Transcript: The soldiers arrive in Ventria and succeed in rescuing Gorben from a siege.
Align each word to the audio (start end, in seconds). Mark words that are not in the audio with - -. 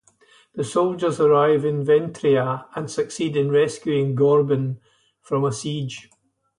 The 0.55 0.63
soldiers 0.63 1.19
arrive 1.19 1.63
in 1.63 1.83
Ventria 1.85 2.65
and 2.73 2.89
succeed 2.89 3.37
in 3.37 3.51
rescuing 3.51 4.15
Gorben 4.15 4.79
from 5.21 5.43
a 5.43 5.51
siege. 5.51 6.09